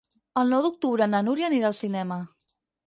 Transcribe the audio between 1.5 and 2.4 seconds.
anirà al cinema.